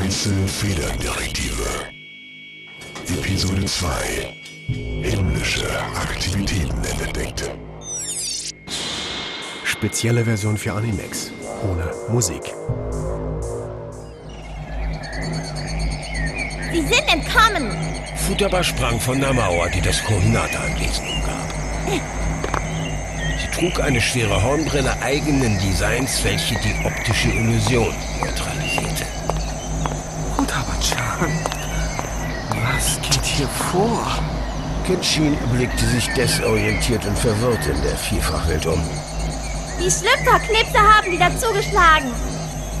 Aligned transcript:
Weiße 0.00 0.30
Federdetektive. 0.46 1.64
Episode 3.08 3.64
2. 3.64 3.88
Himmlische 5.02 5.66
Aktivitäten 5.96 6.84
entdeckt. 6.84 7.50
Spezielle 9.64 10.24
Version 10.24 10.56
für 10.56 10.72
Animex. 10.72 11.32
Ohne 11.68 11.92
Musik. 12.12 12.42
Sie 16.72 16.82
sind 16.82 17.06
entkommen. 17.12 17.76
Futaba 18.24 18.62
sprang 18.62 19.00
von 19.00 19.18
der 19.18 19.32
Mauer, 19.32 19.68
die 19.68 19.80
das 19.80 20.00
Kohinata-Anwesen 20.04 21.08
umgab. 21.08 21.52
Sie 23.40 23.50
trug 23.50 23.80
eine 23.80 24.00
schwere 24.00 24.40
Hornbrille 24.40 24.96
eigenen 25.02 25.58
Designs, 25.58 26.22
welche 26.22 26.54
die 26.60 26.86
optische 26.86 27.30
Illusion 27.30 27.92
neutralisierte. 28.20 28.57
Hier 33.38 33.48
vor? 33.48 34.04
Kitshin 34.84 35.36
blickte 35.52 35.86
sich 35.86 36.08
desorientiert 36.14 37.04
und 37.06 37.16
verwirrt 37.16 37.64
in 37.66 37.80
der 37.82 37.96
Vielfachwelt 37.96 38.66
um. 38.66 38.82
Die 39.78 39.90
Schlüpferknipse 39.90 40.78
haben 40.78 41.12
wieder 41.12 41.30
zugeschlagen. 41.38 42.10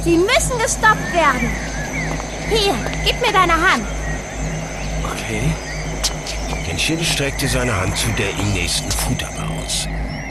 Sie 0.02 0.16
müssen 0.16 0.58
gestoppt 0.58 1.12
werden. 1.12 1.48
Hier, 2.50 2.74
gib 3.04 3.20
mir 3.20 3.32
deine 3.32 3.52
Hand. 3.52 3.84
Okay. 5.12 5.54
Kenshin 6.66 7.04
streckte 7.04 7.46
seine 7.46 7.74
Hand 7.74 7.96
zu 7.96 8.08
der 8.12 8.30
ihm 8.30 8.52
nächsten 8.52 8.90
Futaba 8.90 9.46
aus. 9.62 9.86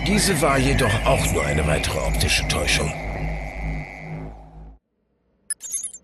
Diese 0.06 0.40
war 0.42 0.58
jedoch 0.58 0.94
auch 1.06 1.26
nur 1.32 1.46
eine 1.46 1.66
weitere 1.68 2.00
optische 2.00 2.48
Täuschung. 2.48 2.94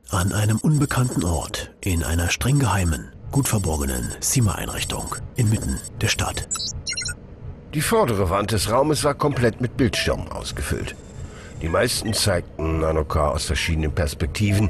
An 0.09 0.31
einem 0.31 0.59
unbekannten 0.59 1.23
Ort, 1.25 1.71
in 1.81 2.03
einer 2.03 2.29
streng 2.29 2.59
geheimen, 2.59 3.12
gut 3.33 3.47
verborgenen 3.47 4.11
SIMA-Einrichtung, 4.19 5.15
inmitten 5.35 5.79
der 5.99 6.07
Stadt. 6.07 6.47
Die 7.73 7.81
vordere 7.81 8.29
Wand 8.29 8.51
des 8.51 8.71
Raumes 8.71 9.03
war 9.03 9.15
komplett 9.15 9.59
mit 9.59 9.75
Bildschirmen 9.75 10.31
ausgefüllt. 10.31 10.95
Die 11.59 11.67
meisten 11.67 12.13
zeigten 12.13 12.81
Nanoka 12.81 13.29
aus 13.29 13.45
verschiedenen 13.45 13.91
Perspektiven, 13.91 14.69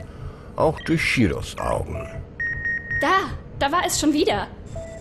auch 0.55 0.79
durch 0.79 1.03
Shiros 1.03 1.57
Augen. 1.57 2.07
Da, 3.01 3.31
da 3.59 3.69
war 3.69 3.81
es 3.85 3.99
schon 3.99 4.13
wieder. 4.13 4.47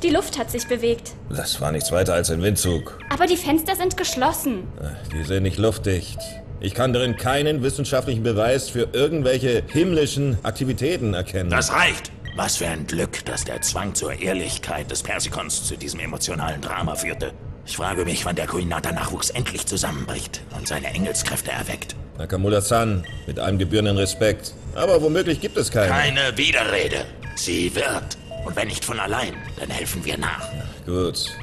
Die 0.03 0.11
Luft 0.11 0.37
hat 0.41 0.51
sich 0.51 0.67
bewegt. 0.67 1.13
Das 1.31 1.61
war 1.61 1.71
nichts 1.71 1.93
weiter 1.93 2.15
als 2.15 2.33
ein 2.33 2.43
Windzug. 2.43 2.99
Aber 3.11 3.27
die 3.27 3.37
Fenster 3.37 3.77
sind 3.77 3.97
geschlossen. 3.97 4.67
Die 5.13 5.23
sind 5.23 5.45
nicht 5.45 5.59
luftdicht. 5.59 6.19
Ich 6.59 6.75
kann 6.75 6.93
darin 6.93 7.17
keinen 7.17 7.63
wissenschaftlichen 7.63 8.25
Beweis 8.25 8.71
für 8.71 8.89
irgendwelche 8.93 9.63
himmlischen 9.69 10.39
Aktivitäten 10.43 11.15
erkennen. 11.15 11.51
Das 11.51 11.73
reicht. 11.73 12.11
Was 12.35 12.57
für 12.57 12.67
ein 12.67 12.87
Glück, 12.87 13.25
dass 13.27 13.45
der 13.45 13.61
Zwang 13.61 13.95
zur 13.95 14.15
Ehrlichkeit 14.15 14.91
des 14.91 15.03
Persikons 15.03 15.65
zu 15.65 15.77
diesem 15.77 16.01
emotionalen 16.01 16.63
Drama 16.63 16.95
führte. 16.95 17.33
Ich 17.67 17.77
frage 17.77 18.07
mich, 18.07 18.25
wann 18.25 18.37
der 18.37 18.47
Kuinata-Nachwuchs 18.47 19.31
endlich 19.31 19.67
zusammenbricht 19.67 20.41
und 20.57 20.67
seine 20.67 20.89
Engelskräfte 20.89 21.51
erweckt. 21.51 21.95
Nakamura-san, 22.19 23.05
mit 23.27 23.39
allem 23.39 23.59
gebührenden 23.59 23.99
Respekt. 23.99 24.55
Aber 24.75 25.03
womöglich 25.03 25.41
gibt 25.41 25.59
es 25.59 25.71
keine. 25.71 25.89
Keine 25.89 26.37
Widerrede. 26.37 27.05
Sie 27.37 27.75
wird. 27.75 28.17
Und 28.47 28.57
wenn 28.57 28.69
nicht 28.69 28.85
von 28.85 28.99
allein, 28.99 29.35
dann 29.61 29.69
helfen 29.69 30.05
wir 30.05 30.17
nach. 30.17 30.49
Gut. 30.87 31.37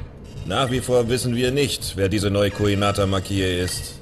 Nach 0.44 0.70
wie 0.70 0.80
vor 0.80 1.08
wissen 1.08 1.36
wir 1.36 1.52
nicht, 1.52 1.96
wer 1.96 2.08
diese 2.08 2.30
neue 2.30 2.50
Koinata-Makie 2.50 3.60
ist. 3.60 3.99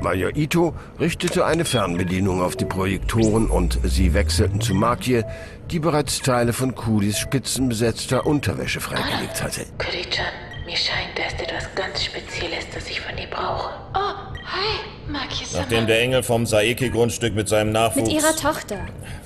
Major 0.00 0.30
Ito 0.36 0.74
richtete 1.00 1.46
eine 1.46 1.64
Fernbedienung 1.64 2.42
auf 2.42 2.56
die 2.56 2.64
Projektoren 2.64 3.48
und 3.48 3.78
sie 3.82 4.14
wechselten 4.14 4.60
zu 4.60 4.74
Makie, 4.74 5.24
die 5.70 5.78
bereits 5.78 6.20
Teile 6.20 6.52
von 6.52 6.74
Kudis 6.74 7.18
spitzenbesetzter 7.18 8.26
Unterwäsche 8.26 8.80
freigelegt 8.80 9.42
hatte. 9.42 9.66
Kurichan, 9.78 10.26
mir 10.66 10.76
scheint, 10.76 11.16
da 11.16 11.24
ist 11.26 11.40
etwas 11.40 11.74
ganz 11.74 12.04
Spezielles, 12.04 12.66
das 12.74 12.88
ich 12.88 13.00
von 13.00 13.16
dir 13.16 13.28
brauche. 13.30 13.70
Oh, 13.94 13.98
hi, 14.44 15.10
Maki-sama. 15.10 15.62
Nachdem 15.62 15.86
der 15.86 16.00
Engel 16.00 16.22
vom 16.22 16.46
Saeki-Grundstück 16.46 17.34
mit 17.34 17.48
seinem 17.48 17.72
Nachwuchs... 17.72 18.08
Mit 18.08 18.22
ihrer 18.22 18.36
Tochter. 18.36 18.78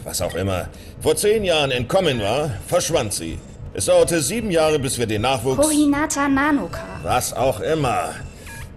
Was 0.05 0.23
auch 0.23 0.35
immer. 0.35 0.69
Vor 1.01 1.17
zehn 1.17 1.45
Jahren 1.45 1.71
entkommen 1.71 2.21
war, 2.21 2.51
verschwand 2.67 3.13
sie. 3.13 3.39
Es 3.73 3.85
dauerte 3.87 4.21
sieben 4.21 4.51
Jahre, 4.51 4.79
bis 4.79 4.99
wir 4.99 5.07
den 5.07 5.23
Nachwuchs... 5.23 5.61
Kohinata 5.61 6.29
Nanoka. 6.29 6.83
Was 7.03 7.33
auch 7.33 7.61
immer. 7.61 8.15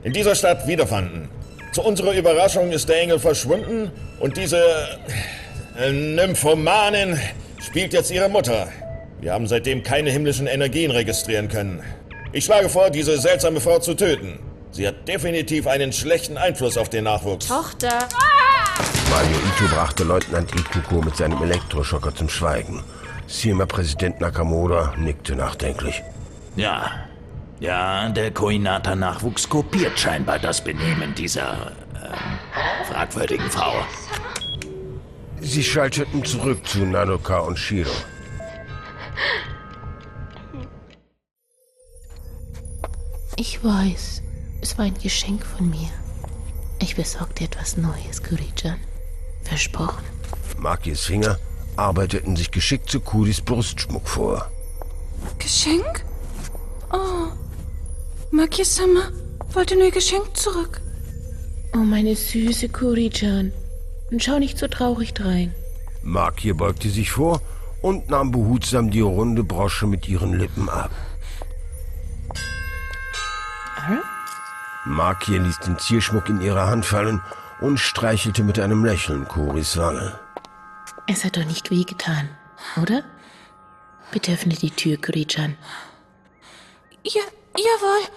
In 0.03 0.13
dieser 0.13 0.35
Stadt 0.35 0.67
wiederfanden. 0.67 1.29
Zu 1.73 1.81
unserer 1.81 2.13
Überraschung 2.13 2.71
ist 2.71 2.87
der 2.87 3.01
Engel 3.01 3.17
verschwunden 3.17 3.91
und 4.19 4.37
diese 4.37 4.63
äh, 5.75 5.91
Nymphomanin 5.91 7.19
spielt 7.59 7.93
jetzt 7.93 8.11
ihre 8.11 8.29
Mutter. 8.29 8.67
Wir 9.19 9.33
haben 9.33 9.47
seitdem 9.47 9.81
keine 9.81 10.11
himmlischen 10.11 10.45
Energien 10.45 10.91
registrieren 10.91 11.47
können. 11.47 11.81
Ich 12.31 12.45
schlage 12.45 12.69
vor, 12.69 12.91
diese 12.91 13.17
seltsame 13.19 13.59
Frau 13.59 13.79
zu 13.79 13.95
töten. 13.95 14.37
Sie 14.71 14.87
hat 14.87 15.07
definitiv 15.07 15.65
einen 15.65 15.91
schlechten 15.91 16.37
Einfluss 16.37 16.77
auf 16.77 16.89
den 16.89 17.05
Nachwuchs. 17.05 17.47
Tochter. 17.47 18.07
Major 19.09 19.29
Ito 19.31 19.75
brachte 19.75 20.03
Leutnant 20.03 20.51
Ikuko 20.53 21.01
mit 21.01 21.17
seinem 21.17 21.41
Elektroschocker 21.41 22.13
zum 22.13 22.29
Schweigen. 22.29 22.83
SIMA-Präsident 23.25 24.21
Nakamura 24.21 24.93
nickte 24.97 25.35
nachdenklich. 25.35 26.03
Ja. 26.55 26.91
Ja, 27.59 28.09
der 28.09 28.31
Koinata-Nachwuchs 28.31 29.47
kopiert 29.47 29.97
scheinbar 29.97 30.39
das 30.39 30.63
Benehmen 30.63 31.15
dieser 31.15 31.71
ähm, 31.95 32.39
fragwürdigen 32.89 33.49
Frau. 33.49 33.73
Sie 35.39 35.63
schalteten 35.63 36.23
zurück 36.23 36.65
zu 36.65 36.79
Nanoka 36.79 37.39
und 37.39 37.57
Shiro. 37.57 37.91
Ich 43.35 43.63
weiß, 43.63 44.21
es 44.61 44.77
war 44.77 44.85
ein 44.85 44.93
Geschenk 45.01 45.45
von 45.45 45.69
mir. 45.69 45.89
Ich 46.81 46.95
besorge 46.95 47.33
dir 47.33 47.45
etwas 47.45 47.77
Neues, 47.77 48.21
Kurichan. 48.23 48.79
Versprochen. 49.43 50.03
Makis 50.57 51.01
Finger 51.01 51.37
arbeiteten 51.75 52.35
sich 52.35 52.51
geschickt 52.51 52.89
zu 52.89 52.99
Kudis 52.99 53.41
Brustschmuck 53.41 54.07
vor. 54.07 54.51
Geschenk? 55.39 56.05
Oh, 56.91 57.31
Maki-sama 58.33 59.11
wollte 59.49 59.75
nur 59.75 59.85
ihr 59.85 59.91
Geschenk 59.91 60.35
zurück. 60.35 60.81
Oh, 61.75 61.85
meine 61.85 62.15
süße 62.15 62.67
Kurichan. 62.69 63.53
Und 64.09 64.23
schau 64.23 64.39
nicht 64.39 64.57
so 64.57 64.67
traurig 64.67 65.13
drein. 65.13 65.53
Makie 66.01 66.53
beugte 66.53 66.89
sich 66.89 67.11
vor 67.11 67.41
und 67.83 68.09
nahm 68.09 68.31
behutsam 68.31 68.89
die 68.89 69.01
runde 69.01 69.43
Brosche 69.43 69.85
mit 69.85 70.09
ihren 70.09 70.33
Lippen 70.33 70.67
ab. 70.67 70.89
Makie 74.85 75.37
ließ 75.37 75.59
den 75.59 75.77
Zierschmuck 75.77 76.27
in 76.27 76.41
ihre 76.41 76.65
Hand 76.65 76.85
fallen 76.85 77.21
und 77.61 77.77
streichelte 77.77 78.43
mit 78.43 78.59
einem 78.59 78.83
Lächeln 78.83 79.27
Kuris 79.27 79.77
Wange. 79.77 80.19
Es 81.07 81.23
hat 81.23 81.37
doch 81.37 81.45
nicht 81.45 81.69
wehgetan, 81.69 82.29
oder? 82.81 83.03
Bitte 84.11 84.33
öffne 84.33 84.55
die 84.55 84.71
Tür, 84.71 84.97
Kurichan. 84.97 85.55
Ja, 87.03 87.21
jawohl. 87.55 88.07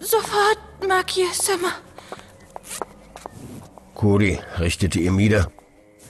Sofort, 0.00 0.58
Maki-sama. 0.86 1.72
Kuri 3.94 4.38
richtete 4.58 5.00
ihr 5.00 5.12
Mieder, 5.12 5.50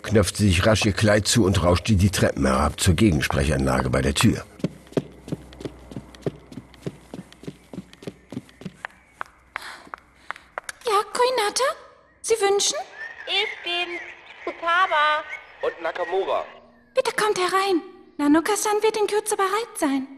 knöpfte 0.03 0.43
sich 0.43 0.67
rasch 0.67 0.85
ihr 0.85 0.93
Kleid 0.93 1.29
zu 1.29 1.45
und 1.45 1.63
rauschte 1.63 1.95
die 1.95 2.11
Treppen 2.11 2.47
herab 2.47 2.81
zur 2.81 2.95
Gegensprechanlage 2.95 3.91
bei 3.91 4.03
der 4.03 4.15
Tür. 4.15 4.45
Ja, 10.85 11.03
Koinata? 11.13 11.65
Sie 12.23 12.35
wünschen? 12.35 12.77
Ich 13.27 13.65
bin 13.65 13.99
Futaba. 14.45 15.23
Und 15.63 15.83
Nakamura. 15.83 16.45
Bitte 16.95 17.13
kommt 17.13 17.39
herein. 17.39 17.83
Nanoka-san 18.19 18.83
wird 18.83 18.97
in 18.97 19.07
Kürze 19.07 19.37
bereit 19.37 19.79
sein. 19.79 20.16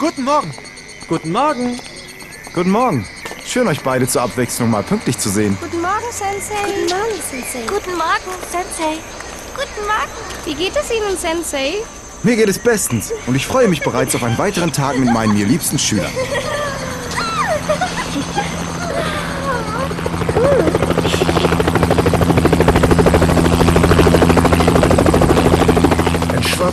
Guten 0.00 0.24
Morgen. 0.24 0.52
Guten 1.08 1.30
Morgen. 1.30 1.78
Guten 2.54 2.70
Morgen. 2.70 3.06
Schön, 3.44 3.68
euch 3.68 3.82
beide 3.82 4.08
zur 4.08 4.22
Abwechslung 4.22 4.70
mal 4.70 4.82
pünktlich 4.82 5.18
zu 5.18 5.28
sehen. 5.28 5.58
Guten 5.60 5.82
Morgen, 5.82 6.10
Sensei. 6.10 6.54
Guten 6.64 6.88
Morgen, 6.88 7.20
Sensei. 7.30 7.66
Guten 7.66 7.98
Morgen, 7.98 8.32
Sensei. 8.50 8.96
Guten 9.54 9.86
Morgen. 9.86 10.10
Wie 10.46 10.54
geht 10.54 10.74
es 10.74 10.90
Ihnen, 10.90 11.18
Sensei? 11.18 11.74
Mir 12.22 12.36
geht 12.36 12.48
es 12.48 12.58
bestens 12.58 13.12
und 13.26 13.34
ich 13.34 13.46
freue 13.46 13.68
mich 13.68 13.82
bereits 13.82 14.14
auf 14.14 14.22
einen 14.22 14.38
weiteren 14.38 14.72
Tag 14.72 14.98
mit 14.98 15.12
meinen 15.12 15.34
mir 15.34 15.44
liebsten 15.44 15.78
Schülern. 15.78 16.10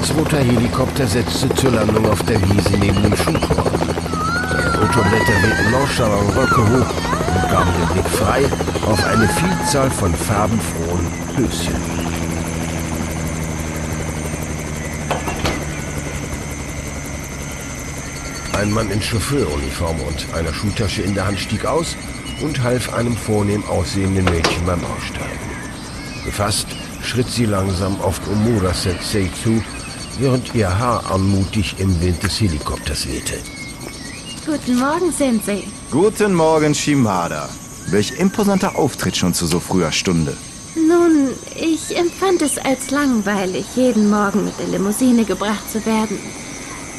Schwarz-roter 0.08 0.38
Helikopter 0.38 1.06
setzte 1.06 1.54
zur 1.56 1.72
Landung 1.72 2.10
auf 2.10 2.24
der 2.24 2.42
Wiese 2.42 2.78
neben 2.80 3.04
dem 3.04 3.16
Schultor. 3.18 3.64
Seine 4.50 4.78
Motorblätter 4.78 5.34
wehten 5.44 5.72
nonchalant 5.72 6.36
Röcke 6.36 6.62
hoch 6.62 6.94
und 7.36 7.52
gaben 7.52 7.72
den 7.74 7.94
Blick 7.94 8.10
frei 8.12 8.46
auf 8.86 9.06
eine 9.06 9.28
Vielzahl 9.28 9.90
von 9.90 10.14
farbenfrohen 10.14 11.08
Höschen. 11.36 11.76
Ein 18.54 18.72
Mann 18.72 18.90
in 18.90 19.02
Chauffeuruniform 19.02 20.00
und 20.00 20.34
einer 20.34 20.54
Schultasche 20.54 21.02
in 21.02 21.16
der 21.16 21.28
Hand 21.28 21.40
stieg 21.40 21.66
aus 21.66 21.98
und 22.42 22.64
half 22.64 22.94
einem 22.94 23.18
vornehm 23.18 23.66
aussehenden 23.66 24.24
Mädchen 24.26 24.66
beim 24.66 24.80
Aussteigen. 24.86 25.52
Gefasst 26.24 26.68
schritt 27.04 27.30
sie 27.30 27.46
langsam 27.46 28.00
auf 28.02 28.22
Omura 28.30 28.74
Sensei 28.74 29.30
zu, 29.44 29.62
während 30.20 30.54
ihr 30.56 30.80
Haar 30.80 31.12
anmutig 31.12 31.76
im 31.80 32.02
Wind 32.02 32.22
des 32.24 32.40
Helikopters 32.40 33.08
wehte. 33.08 33.36
Guten 34.46 34.80
Morgen, 34.80 35.12
Sensei. 35.12 35.64
Guten 35.92 36.34
Morgen, 36.34 36.74
Shimada. 36.74 37.50
Welch 37.88 38.20
imposanter 38.20 38.78
Auftritt 38.78 39.18
schon 39.18 39.34
zu 39.34 39.46
so 39.46 39.60
früher 39.60 39.92
Stunde. 39.92 40.36
Nun, 40.76 41.30
ich 41.56 41.98
empfand 41.98 42.42
es 42.42 42.58
als 42.58 42.92
langweilig, 42.92 43.66
jeden 43.76 44.10
Morgen 44.10 44.46
mit 44.46 44.58
der 44.60 44.68
Limousine 44.68 45.26
gebracht 45.26 45.70
zu 45.72 45.86
werden. 45.86 46.18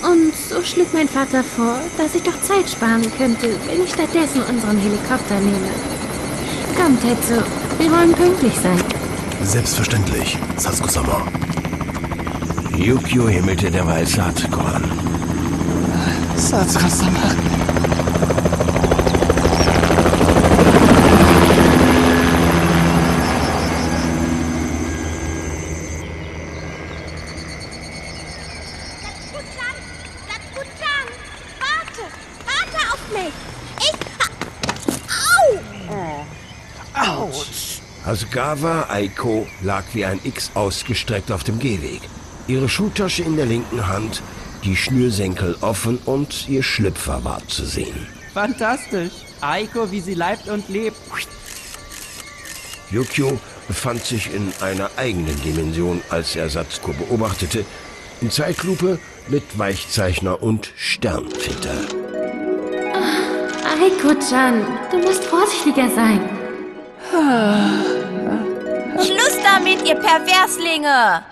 Und 0.03 0.33
so 0.49 0.63
schlug 0.63 0.93
mein 0.93 1.09
Vater 1.09 1.43
vor, 1.43 1.81
dass 1.97 2.15
ich 2.15 2.23
doch 2.23 2.41
Zeit 2.43 2.71
sparen 2.71 3.11
könnte, 3.17 3.49
wenn 3.67 3.83
ich 3.83 3.91
stattdessen 3.91 4.43
unseren 4.43 4.79
Helikopter 4.79 5.41
nehme. 5.41 5.71
Komm, 6.77 7.01
Tetsu, 7.01 7.43
wir 7.79 7.91
wollen 7.91 8.13
pünktlich 8.13 8.55
sein. 8.63 8.81
Selbstverständlich, 9.43 10.39
Satsuko-sama. 10.57 11.27
Yukio 12.79 13.27
himmelte 13.29 13.71
derweil 13.71 14.07
Satsuko 14.07 14.61
an. 14.61 14.85
Satsuko-sama. 16.37 17.35
Satsuko-chan, 30.29 31.07
warte! 31.59 32.05
Warte 32.47 32.79
auf 32.93 33.03
mich! 33.13 33.35
Ich... 33.81 33.99
Au! 35.91 37.27
Autsch! 37.27 37.81
Hasgawa 38.07 38.87
Aiko 38.89 39.47
lag 39.63 39.85
wie 39.95 40.05
ein 40.05 40.21
X 40.23 40.53
ausgestreckt 40.55 41.33
auf 41.33 41.43
dem 41.43 41.59
Gehweg. 41.59 42.03
Ihre 42.49 42.69
Schuhtasche 42.69 43.23
in 43.23 43.37
der 43.37 43.45
linken 43.45 43.87
Hand, 43.87 44.23
die 44.65 44.75
Schnürsenkel 44.75 45.57
offen 45.61 45.99
und 46.07 46.49
ihr 46.49 46.63
Schlüpfer 46.63 47.23
war 47.23 47.47
zu 47.47 47.67
sehen. 47.67 48.07
Fantastisch. 48.33 49.13
Aiko, 49.43 49.91
wie 49.91 50.01
sie 50.01 50.15
leibt 50.15 50.49
und 50.49 50.69
lebt. 50.71 50.97
Yukio 52.91 53.39
befand 53.69 54.03
sich 54.03 54.35
in 54.35 54.51
einer 54.63 54.91
eigenen 54.97 55.41
Dimension, 55.43 56.01
als 56.09 56.37
er 56.37 56.49
Satsuko 56.49 56.93
beobachtete, 56.95 57.67
in 58.23 58.31
Zeitlupe 58.31 58.99
mit 59.29 59.59
Weichzeichner 59.59 60.43
und 60.43 60.73
Sternfilter. 60.75 61.77
Aiko-chan, 63.79 64.67
du 64.91 64.99
musst 64.99 65.25
vorsichtiger 65.25 65.89
sein. 65.95 66.21
Schluss 68.97 69.37
damit, 69.45 69.87
ihr 69.87 69.97
Perverslinge! 69.97 71.23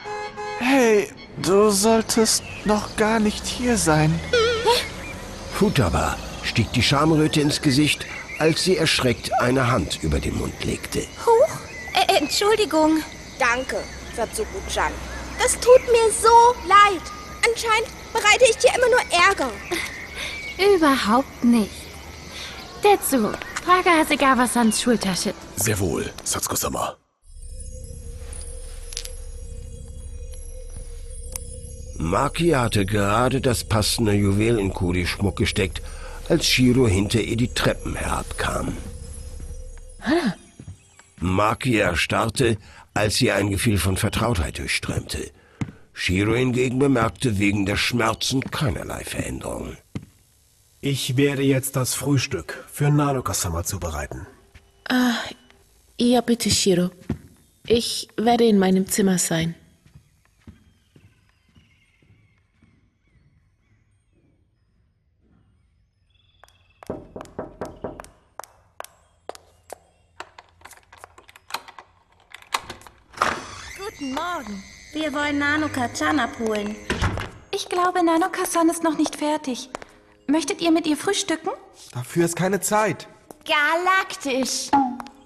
Hey, 0.58 1.08
du 1.43 1.70
solltest 1.70 2.43
noch 2.64 2.97
gar 2.97 3.20
nicht 3.20 3.47
hier 3.47 3.76
sein. 3.76 4.19
Futaba 5.53 6.17
stieg 6.43 6.73
die 6.73 6.82
Schamröte 6.82 7.41
ins 7.41 7.61
Gesicht, 7.62 8.06
als 8.38 8.64
sie 8.64 8.76
erschreckt 8.76 9.32
eine 9.41 9.70
Hand 9.70 10.03
über 10.03 10.19
den 10.19 10.37
Mund 10.37 10.64
legte. 10.64 11.00
Huch, 11.25 11.56
äh, 11.94 12.19
Entschuldigung. 12.19 13.03
Danke, 13.38 13.82
Satsuko-chan. 14.17 14.93
Das 15.38 15.53
tut 15.55 15.82
mir 15.93 16.11
so 16.11 16.29
leid. 16.67 17.03
Anscheinend 17.47 17.88
bereite 18.12 18.44
ich 18.50 18.56
dir 18.56 18.70
immer 18.76 18.88
nur 18.88 19.00
Ärger. 19.29 19.50
Überhaupt 20.75 21.44
nicht. 21.44 21.70
Tetsu, 22.82 23.31
frage 23.64 23.91
Hasegawa-sans 23.91 24.81
Schultasche. 24.81 25.35
Sehr 25.56 25.79
wohl, 25.79 26.12
Satsuko-sama. 26.25 26.97
Maki 32.11 32.50
hatte 32.50 32.87
gerade 32.87 33.41
das 33.41 33.64
passende 33.64 34.12
Juwel 34.12 34.58
in 34.58 34.73
Kuri-Schmuck 34.73 35.37
gesteckt, 35.37 35.82
als 36.29 36.47
Shiro 36.47 36.87
hinter 36.87 37.20
ihr 37.20 37.37
die 37.37 37.53
Treppen 37.53 37.97
herabkam. 37.97 38.76
Maki 41.19 41.79
erstarrte, 41.79 42.58
als 42.94 43.17
sie 43.17 43.32
ein 43.32 43.50
Gefühl 43.50 43.79
von 43.79 43.97
Vertrautheit 43.97 44.58
durchströmte. 44.58 45.31
Shiro 45.93 46.35
hingegen 46.35 46.79
bemerkte 46.79 47.38
wegen 47.38 47.67
der 47.67 47.76
Schmerzen 47.76 48.41
keinerlei 48.41 49.03
Veränderung. 49.03 49.76
Ich 50.81 51.17
werde 51.17 51.43
jetzt 51.43 51.75
das 51.75 51.94
Frühstück 51.94 52.64
für 52.73 52.91
Nanoka-sama 52.91 53.64
zubereiten. 53.64 54.26
Ah, 54.88 55.17
ja, 55.99 56.20
bitte, 56.20 56.50
Shiro. 56.50 56.91
Ich 57.67 58.08
werde 58.17 58.44
in 58.44 58.58
meinem 58.58 58.87
Zimmer 58.87 59.19
sein. 59.19 59.56
Guten 73.98 74.12
Morgen. 74.12 74.62
Wir 74.93 75.14
wollen 75.14 75.38
Nanoka-chan 75.38 76.19
abholen. 76.20 76.76
Ich 77.50 77.66
glaube, 77.70 78.02
Nanoka-san 78.04 78.69
ist 78.69 78.82
noch 78.82 78.98
nicht 78.98 79.16
fertig. 79.16 79.70
Möchtet 80.26 80.60
ihr 80.60 80.70
mit 80.70 80.87
ihr 80.87 80.98
frühstücken? 80.98 81.48
Dafür 81.94 82.26
ist 82.26 82.37
keine 82.37 82.60
Zeit. 82.60 83.08
Galaktisch. 83.46 84.70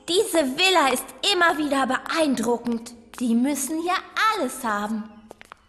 Diese 0.09 0.57
Villa 0.57 0.93
ist 0.93 1.05
immer 1.33 1.59
wieder 1.59 1.85
beeindruckend. 1.89 2.93
Die 3.19 3.35
müssen 3.35 3.83
hier 3.83 3.97
alles 4.35 4.63
haben. 4.63 5.03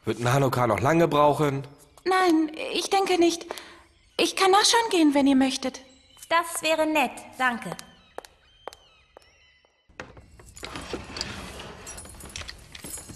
Wird 0.06 0.20
Nanoka 0.20 0.68
noch 0.68 0.80
lange 0.80 1.08
brauchen? 1.08 1.66
Nein, 2.04 2.52
ich 2.72 2.92
denke 2.92 3.18
nicht. 3.18 3.48
Ich 4.18 4.36
kann 4.36 4.52
nachschauen 4.52 4.90
gehen, 4.92 5.16
wenn 5.16 5.26
ihr 5.26 5.36
möchtet. 5.36 5.82
Das 6.30 6.62
wäre 6.62 6.86
nett, 6.86 7.14
danke. 7.40 7.72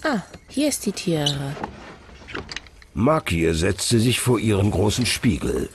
Ah, 0.08 0.22
hier 0.48 0.68
ist 0.68 0.86
die 0.86 0.92
Tiara. 0.92 1.56
Maki 2.94 3.52
setzte 3.52 3.98
sich 3.98 4.20
vor 4.20 4.38
ihren 4.38 4.70
großen 4.70 5.04
Spiegel. 5.04 5.68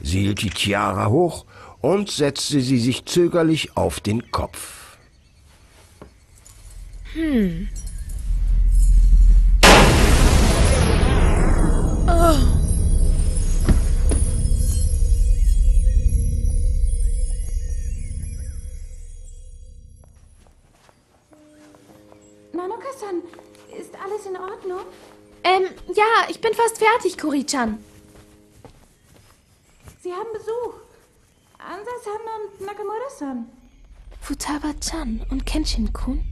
Sie 0.00 0.20
hielt 0.20 0.42
die 0.42 0.50
Tiara 0.50 1.08
hoch 1.08 1.44
und 1.80 2.08
setzte 2.08 2.60
sie 2.60 2.78
sich 2.78 3.04
zögerlich 3.06 3.76
auf 3.76 3.98
den 3.98 4.30
Kopf. 4.30 4.98
Hm. 7.14 7.68
Fast 26.62 26.78
fertig, 26.78 27.18
Kuri-chan. 27.18 27.78
Sie 30.02 30.12
haben 30.12 30.28
Besuch. 30.32 30.74
Ansa-san 31.58 32.20
und 32.36 32.66
Nakamura-san. 32.66 33.46
Futaba-chan 34.20 35.24
und 35.30 35.46
Kenshin-kun? 35.46 36.24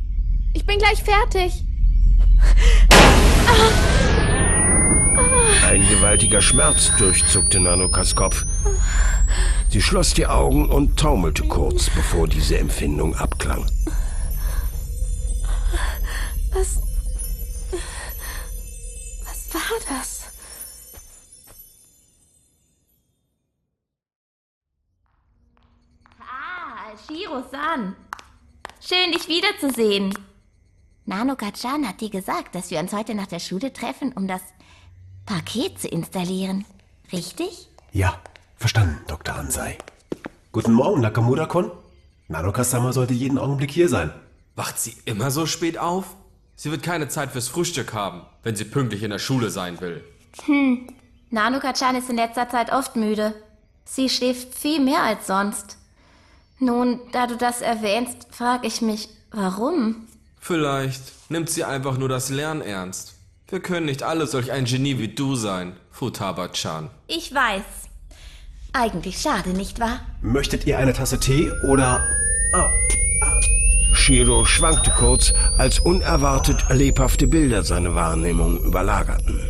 Ich 0.54 0.66
bin 0.66 0.78
gleich 0.78 1.02
fertig. 1.02 1.64
Ein 5.66 5.86
gewaltiger 5.88 6.40
Schmerz 6.40 6.90
durchzuckte 6.96 7.60
Nanokas 7.60 8.14
Kopf. 8.14 8.44
Sie 9.68 9.80
schloss 9.82 10.14
die 10.14 10.26
Augen 10.26 10.68
und 10.68 10.98
taumelte 10.98 11.44
kurz, 11.46 11.90
bevor 11.90 12.26
diese 12.26 12.58
Empfindung 12.58 13.14
abklang. 13.14 13.66
Was. 16.52 16.80
Was 19.24 19.54
war 19.54 19.78
das? 19.88 20.19
Shiro-san. 27.70 27.96
Schön, 28.80 29.12
dich 29.12 29.28
wiederzusehen. 29.28 30.14
Nanoka-chan 31.06 31.86
hat 31.86 32.00
dir 32.00 32.10
gesagt, 32.10 32.54
dass 32.54 32.70
wir 32.70 32.78
uns 32.78 32.92
heute 32.92 33.14
nach 33.14 33.26
der 33.26 33.40
Schule 33.40 33.72
treffen, 33.72 34.12
um 34.12 34.28
das 34.28 34.40
Paket 35.26 35.80
zu 35.80 35.88
installieren. 35.88 36.64
Richtig? 37.12 37.68
Ja, 37.92 38.18
verstanden, 38.56 39.00
Dr. 39.06 39.34
Ansei. 39.34 39.78
Guten 40.52 40.72
Morgen, 40.72 41.00
Nakamura-kun. 41.00 41.70
Nanoka-sama 42.28 42.92
sollte 42.92 43.14
jeden 43.14 43.38
Augenblick 43.38 43.70
hier 43.70 43.88
sein. 43.88 44.12
Wacht 44.56 44.78
sie 44.78 44.96
immer 45.04 45.30
so 45.30 45.46
spät 45.46 45.78
auf? 45.78 46.14
Sie 46.54 46.70
wird 46.70 46.82
keine 46.82 47.08
Zeit 47.08 47.32
fürs 47.32 47.48
Frühstück 47.48 47.94
haben, 47.94 48.22
wenn 48.42 48.56
sie 48.56 48.64
pünktlich 48.64 49.02
in 49.02 49.10
der 49.10 49.18
Schule 49.18 49.50
sein 49.50 49.80
will. 49.80 50.04
Hm, 50.44 50.88
Nanoka-chan 51.30 51.96
ist 51.96 52.10
in 52.10 52.16
letzter 52.16 52.48
Zeit 52.48 52.72
oft 52.72 52.96
müde. 52.96 53.34
Sie 53.84 54.08
schläft 54.08 54.54
viel 54.54 54.80
mehr 54.80 55.02
als 55.02 55.26
sonst. 55.26 55.79
Nun, 56.60 57.00
da 57.12 57.26
du 57.26 57.36
das 57.36 57.62
erwähnst, 57.62 58.28
frage 58.30 58.66
ich 58.66 58.82
mich, 58.82 59.08
warum? 59.30 60.06
Vielleicht 60.38 61.30
nimmt 61.30 61.48
sie 61.48 61.64
einfach 61.64 61.96
nur 61.96 62.10
das 62.10 62.28
Lernen 62.28 62.60
ernst. 62.60 63.14
Wir 63.48 63.60
können 63.60 63.86
nicht 63.86 64.02
alle 64.02 64.26
solch 64.26 64.52
ein 64.52 64.66
Genie 64.66 64.98
wie 64.98 65.08
du 65.08 65.36
sein, 65.36 65.74
Futaba-chan. 65.90 66.90
Ich 67.06 67.34
weiß. 67.34 67.62
Eigentlich 68.74 69.20
schade, 69.20 69.50
nicht 69.50 69.80
wahr? 69.80 70.00
Möchtet 70.20 70.66
ihr 70.66 70.78
eine 70.78 70.92
Tasse 70.92 71.18
Tee 71.18 71.50
oder... 71.66 72.00
Ah, 72.54 72.68
Shiro 73.94 74.44
schwankte 74.44 74.90
kurz, 74.90 75.32
als 75.56 75.80
unerwartet 75.80 76.64
lebhafte 76.68 77.26
Bilder 77.26 77.64
seine 77.64 77.94
Wahrnehmung 77.94 78.58
überlagerten. 78.64 79.40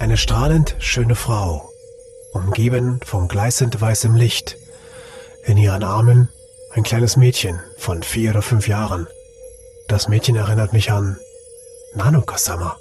Eine 0.00 0.16
strahlend 0.16 0.74
schöne 0.80 1.14
Frau, 1.14 1.70
umgeben 2.32 2.98
von 3.04 3.28
gleißend 3.28 3.80
weißem 3.80 4.16
Licht. 4.16 4.56
In 5.44 5.56
ihren 5.56 5.82
Armen 5.82 6.28
ein 6.70 6.84
kleines 6.84 7.16
Mädchen 7.16 7.60
von 7.76 8.02
vier 8.02 8.30
oder 8.30 8.42
fünf 8.42 8.68
Jahren. 8.68 9.08
Das 9.88 10.08
Mädchen 10.08 10.36
erinnert 10.36 10.72
mich 10.72 10.92
an 10.92 11.18
Nanoka-sama. 11.94 12.78